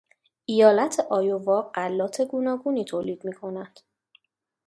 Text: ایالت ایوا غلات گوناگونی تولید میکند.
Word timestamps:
ایالت 0.53 0.93
ایوا 1.17 1.57
غلات 1.75 2.15
گوناگونی 2.31 2.85
تولید 2.91 3.21
میکند. 3.27 3.73